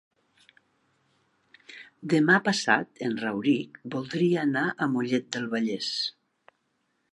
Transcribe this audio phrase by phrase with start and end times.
[2.13, 5.95] Demà passat en Rauric voldria anar a Mollet del Vallès.